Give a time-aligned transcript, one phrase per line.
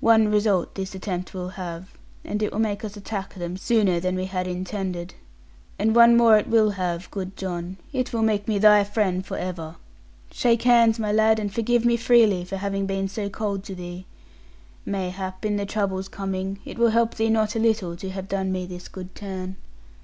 [0.00, 1.90] One result this attempt will have,
[2.24, 5.14] it will make us attack them sooner than we had intended.
[5.78, 9.36] And one more it will have, good John, it will make me thy friend for
[9.38, 9.76] ever.
[10.32, 14.06] Shake hands my lad, and forgive me freely for having been so cold to thee.
[14.84, 18.50] Mayhap, in the troubles coming, it will help thee not a little to have done
[18.50, 19.54] me this good turn.'